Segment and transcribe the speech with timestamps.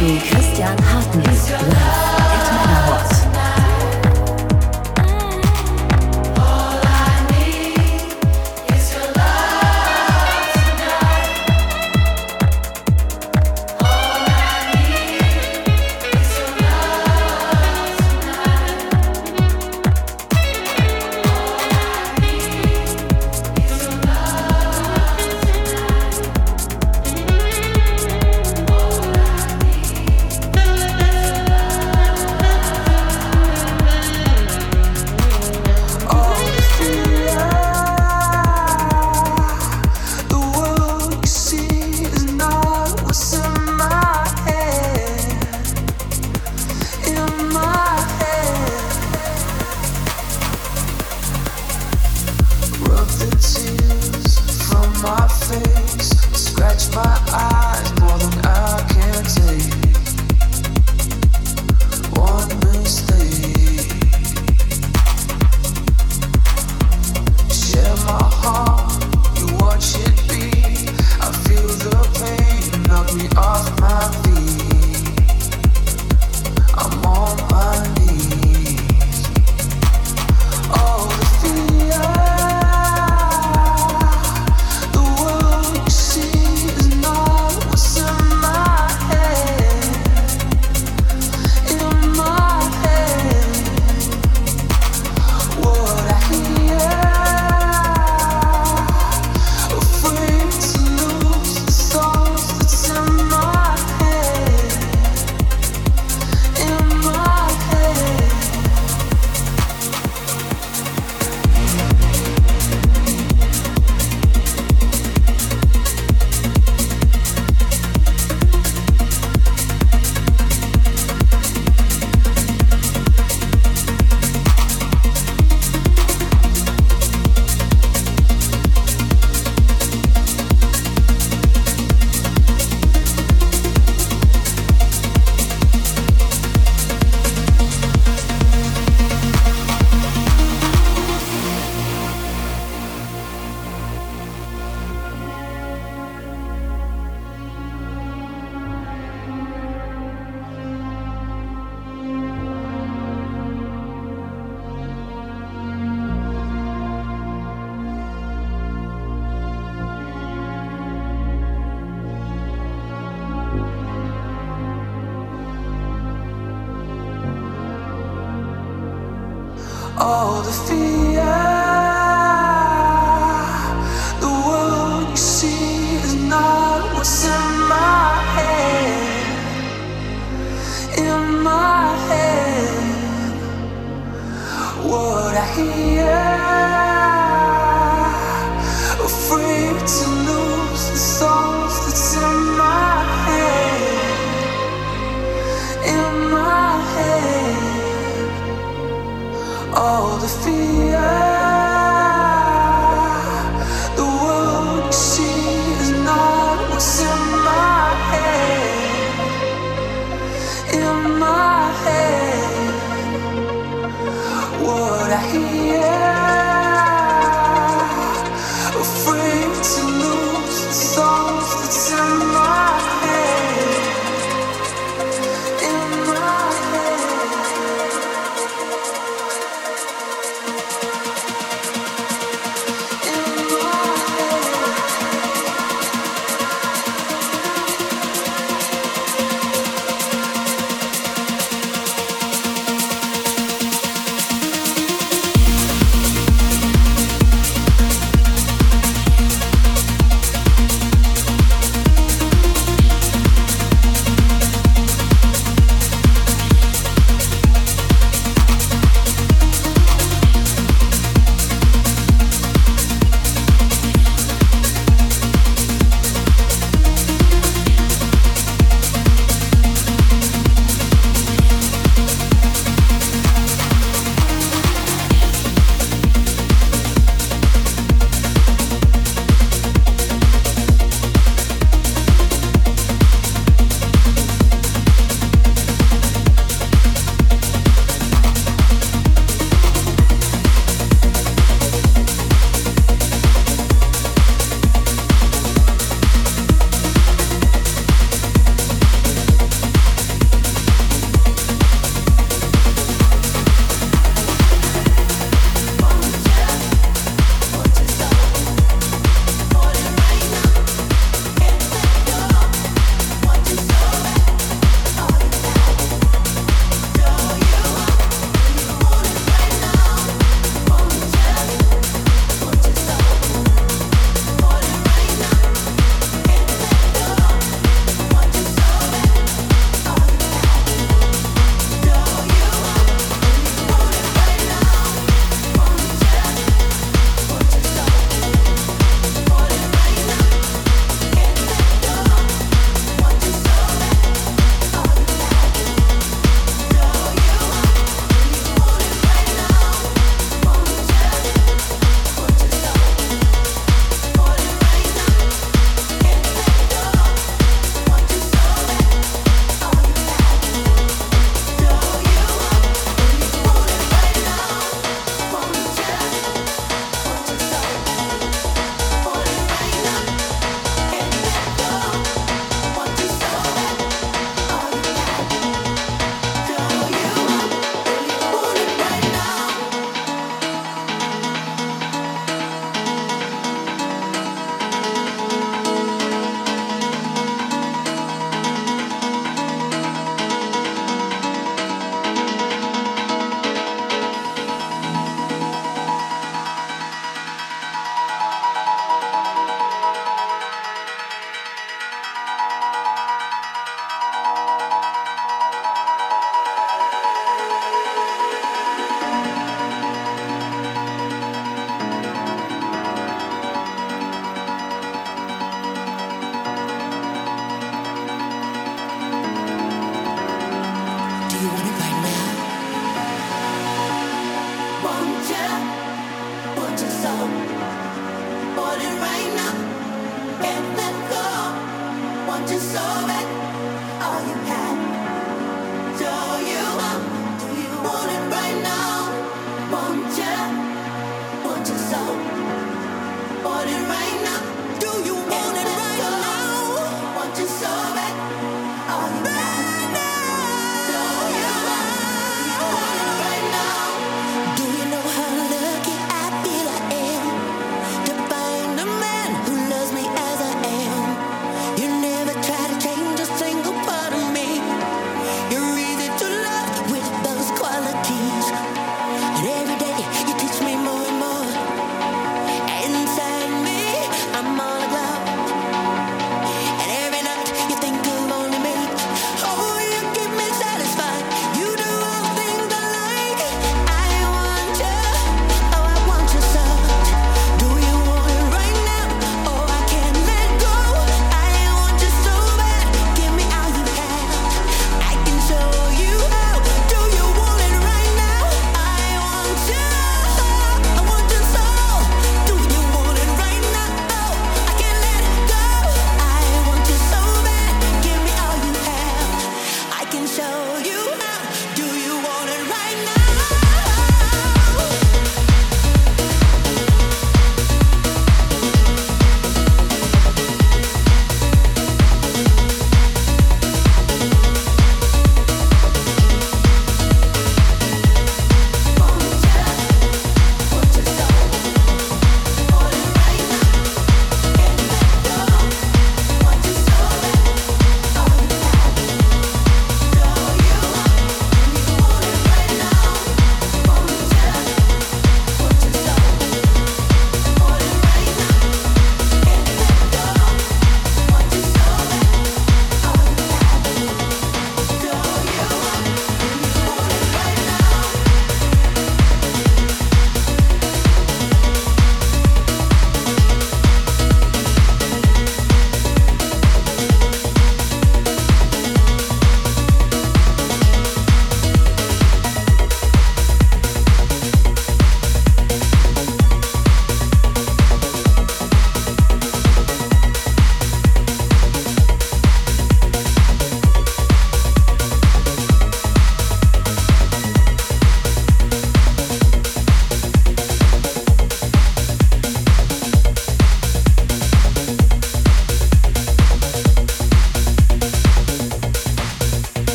[0.00, 1.89] Christian Hartmann.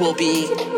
[0.00, 0.69] Will be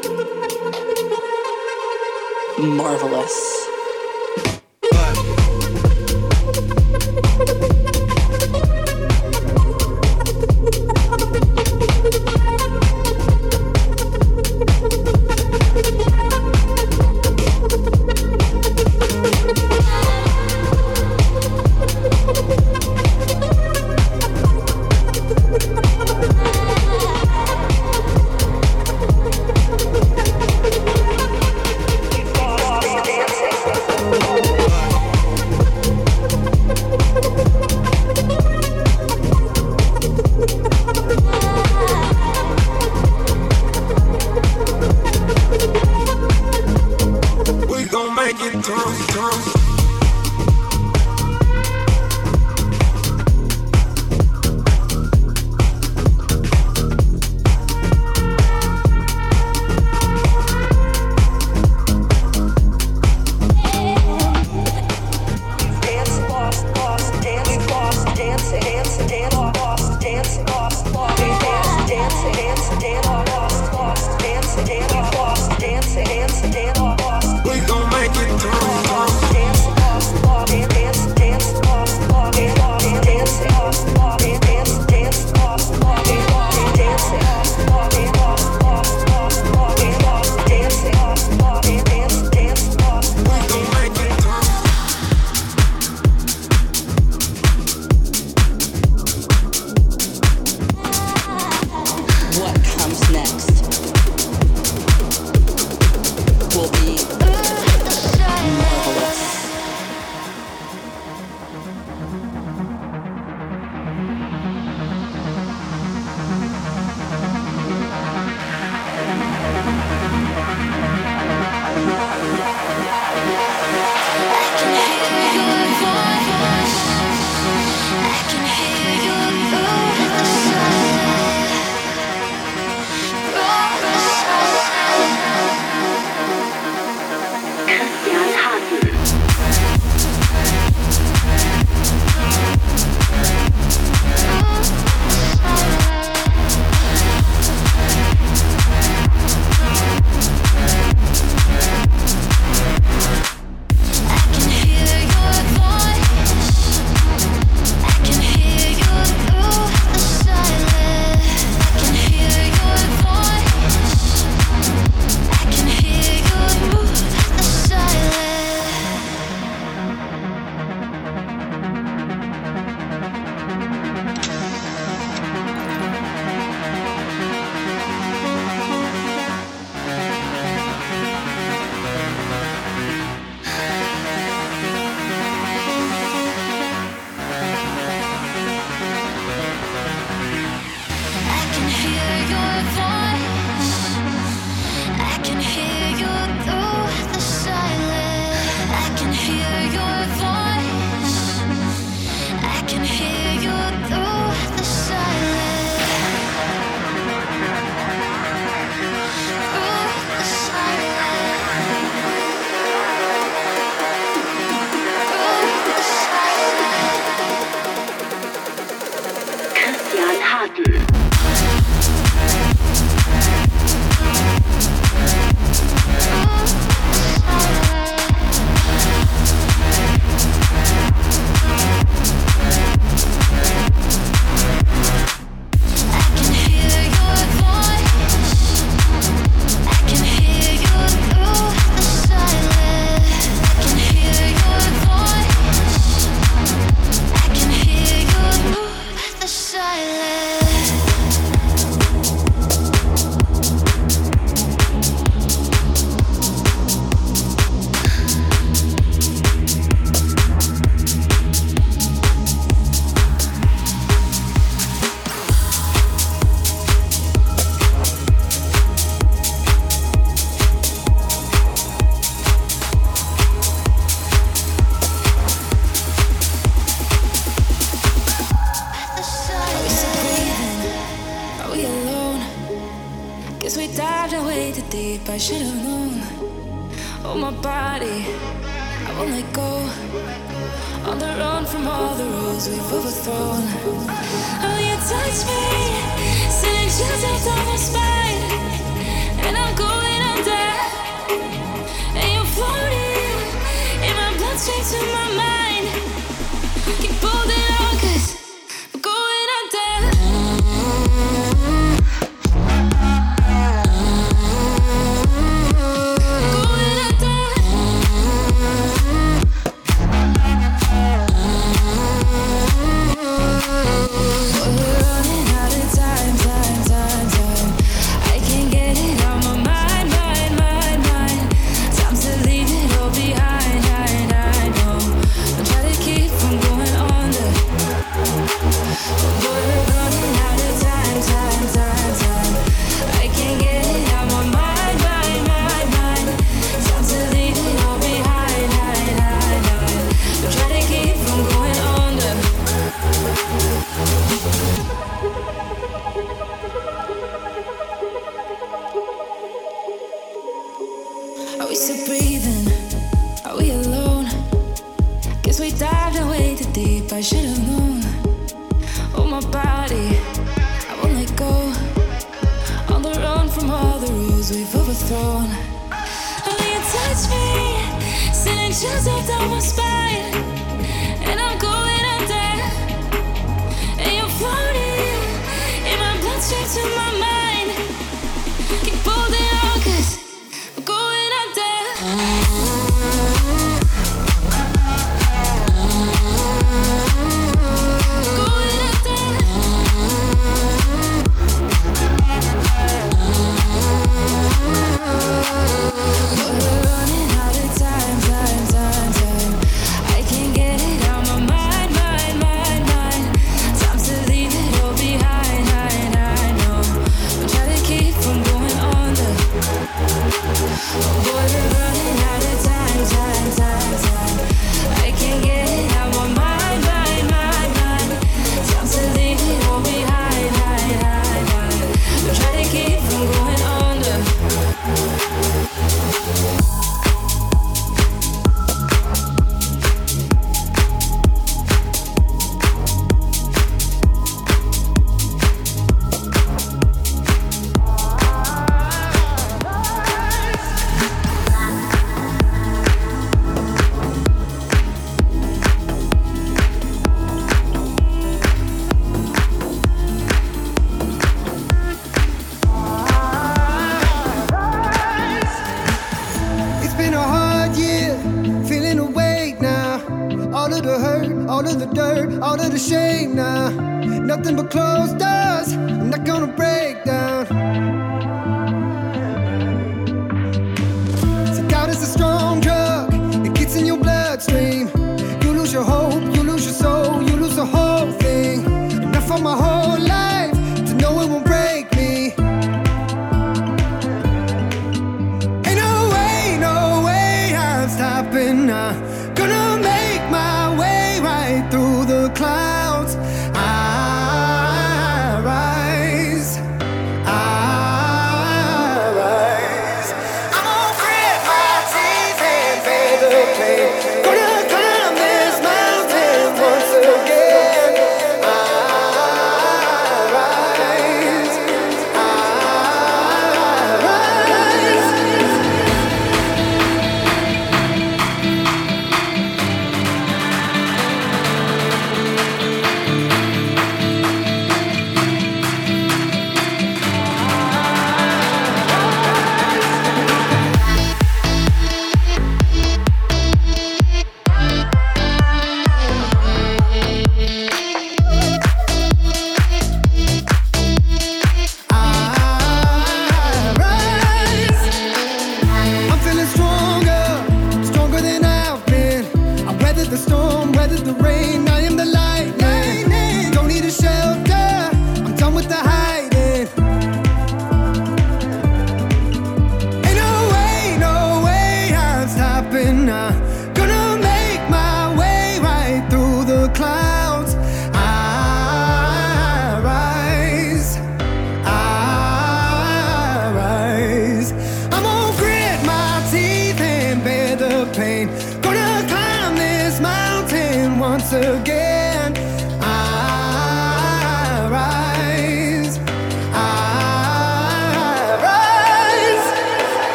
[378.62, 380.41] chills up down my spine,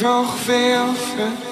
[0.00, 1.47] nog veel verder.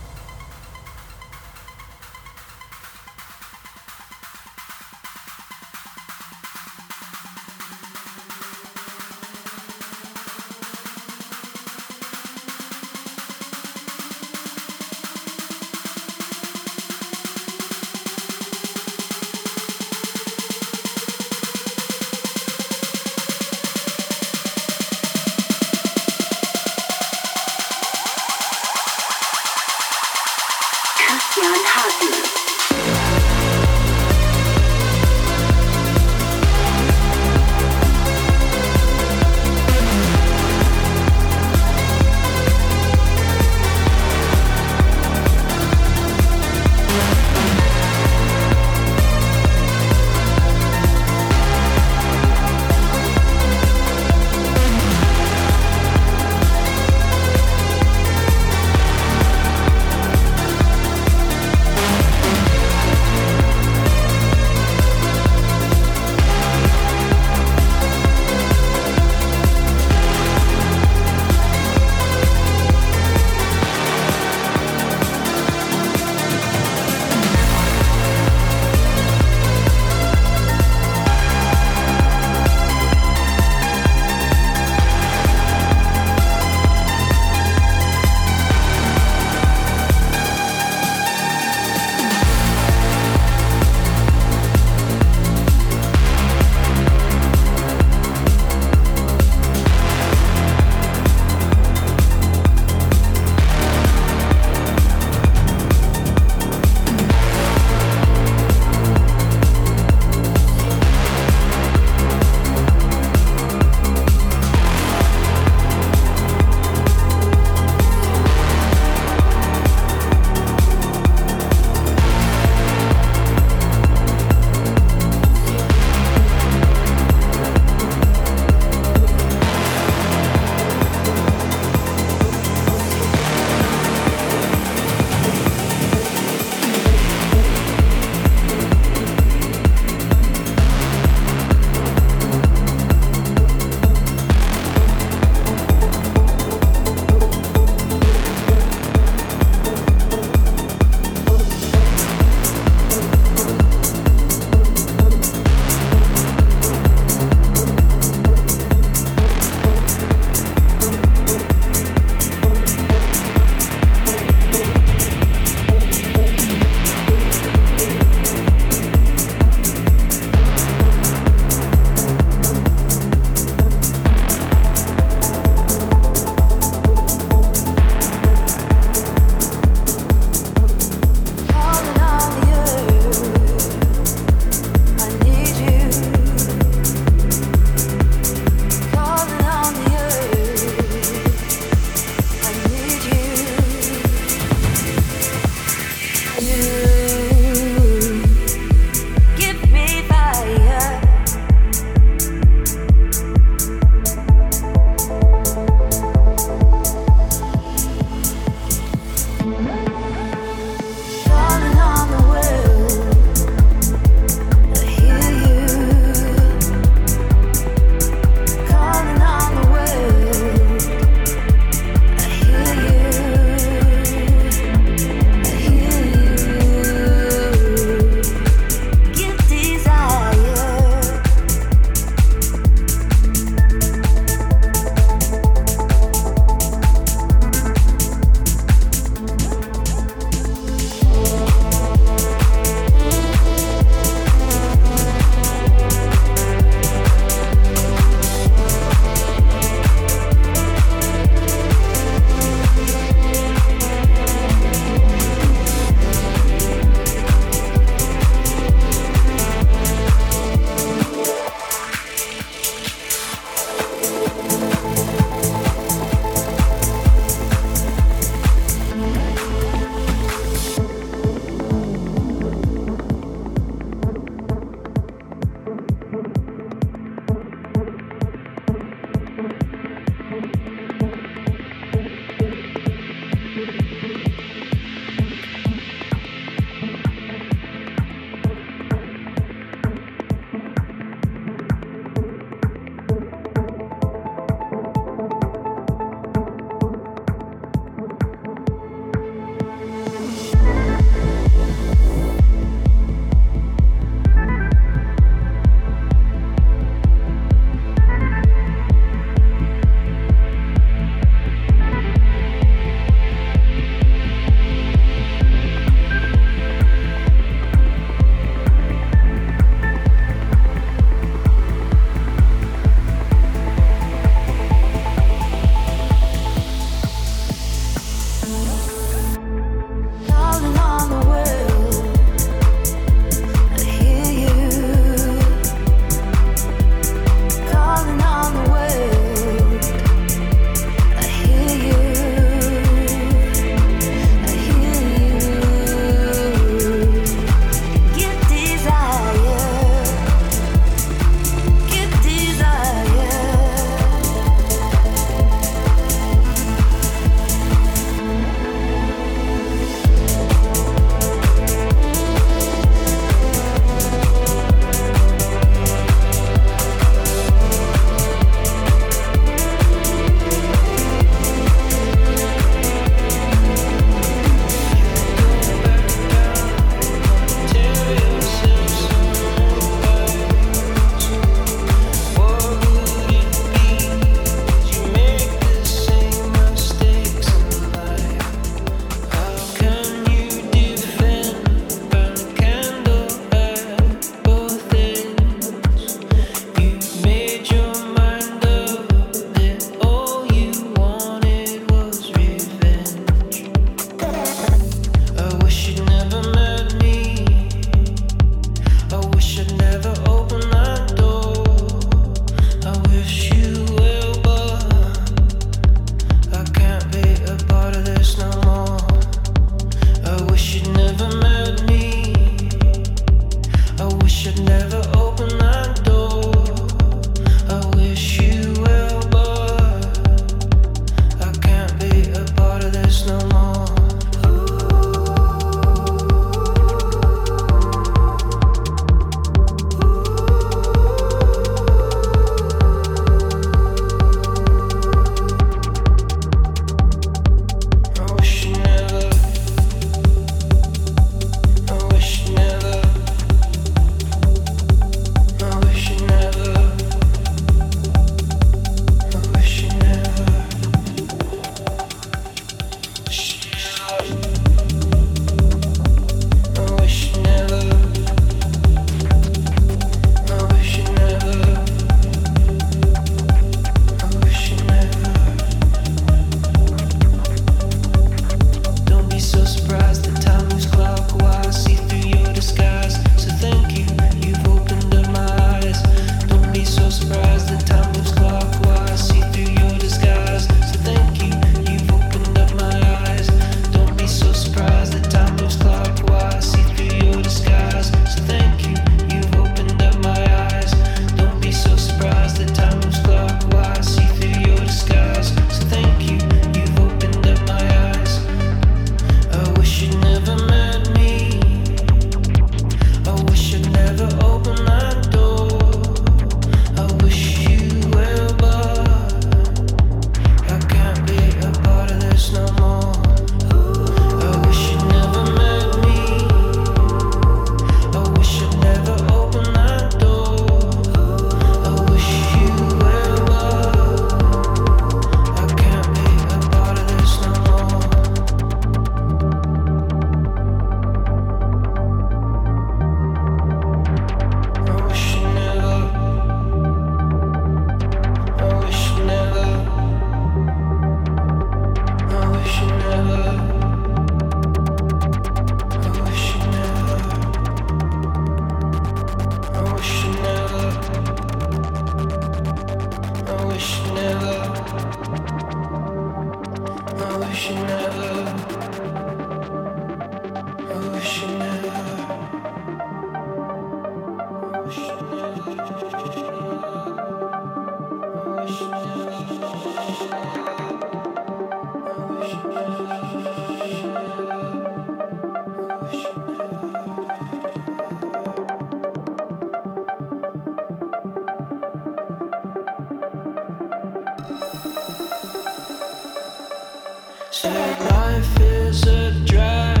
[597.63, 600.00] Never met